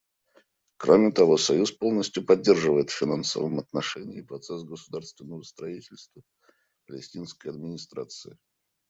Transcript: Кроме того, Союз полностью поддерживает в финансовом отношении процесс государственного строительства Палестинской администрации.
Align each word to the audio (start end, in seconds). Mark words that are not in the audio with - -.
Кроме 0.77 1.11
того, 1.11 1.37
Союз 1.37 1.71
полностью 1.71 2.25
поддерживает 2.25 2.89
в 2.89 2.97
финансовом 2.97 3.59
отношении 3.59 4.21
процесс 4.23 4.63
государственного 4.63 5.43
строительства 5.43 6.23
Палестинской 6.87 7.51
администрации. 7.51 8.35